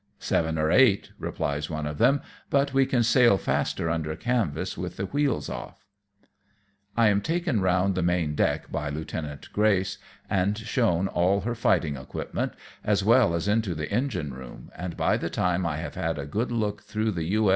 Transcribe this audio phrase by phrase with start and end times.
[0.31, 4.97] ""Seven or eight," replies one of them," but we can sail faster under canvas with
[4.97, 5.85] the wheels off."
[6.95, 6.97] JAPAN OPENED AT LAST.
[6.97, 11.53] 283 I am taken round the main deck by Lieutenant Grace, and shown all her
[11.53, 12.53] fighting equipment,
[12.83, 16.25] as well as into the engine room, and by the time I have had a
[16.25, 17.49] good look through the U.